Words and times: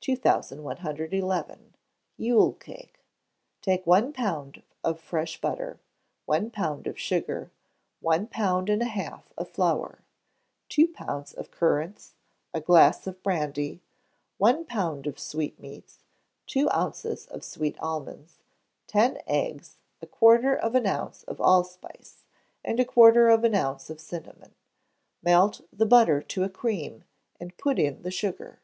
2111. 0.00 1.74
Yule 2.16 2.52
Cake. 2.54 2.98
Take 3.62 3.86
one 3.86 4.12
pound 4.12 4.64
of 4.82 4.98
fresh 4.98 5.40
butter; 5.40 5.78
one 6.24 6.50
pound 6.50 6.88
of 6.88 6.98
sugar; 6.98 7.52
one 8.00 8.26
pound 8.26 8.68
and 8.68 8.82
a 8.82 8.86
half 8.86 9.32
of 9.38 9.48
flour; 9.48 10.00
two 10.68 10.88
pounds 10.88 11.32
of 11.32 11.52
currants; 11.52 12.14
a 12.52 12.60
glass 12.60 13.06
of 13.06 13.22
brandy; 13.22 13.80
one 14.36 14.64
pound 14.64 15.06
of 15.06 15.16
sweetmeats; 15.16 16.00
two 16.48 16.68
ounces 16.72 17.26
of 17.26 17.44
sweet 17.44 17.78
almonds; 17.78 18.38
ten 18.88 19.20
eggs; 19.28 19.76
a 20.02 20.08
quarter 20.08 20.56
of 20.56 20.74
an 20.74 20.86
ounce 20.88 21.22
of 21.22 21.40
allspice; 21.40 22.24
and 22.64 22.80
a 22.80 22.84
quarter 22.84 23.28
of 23.28 23.44
an 23.44 23.54
ounce 23.54 23.90
of 23.90 24.00
cinnamon. 24.00 24.56
Melt 25.22 25.60
the 25.72 25.86
butter 25.86 26.20
to 26.20 26.42
a 26.42 26.48
cream, 26.50 27.04
and 27.38 27.56
put 27.56 27.78
in 27.78 28.02
the 28.02 28.10
sugar. 28.10 28.58